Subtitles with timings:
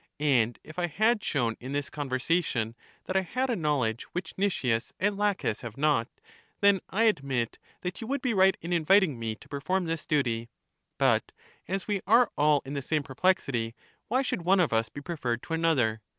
[0.19, 2.73] And if I had shown in this conversation
[3.05, 6.07] that I had a knowledge which Nicias and Laches have not,
[6.59, 10.07] then I admit that you would be right in inviting me to per form this
[10.07, 10.49] duty;
[10.97, 11.31] but
[11.67, 13.75] as we are all in the same perplexity,
[14.07, 16.01] why should one of us be preferred to another?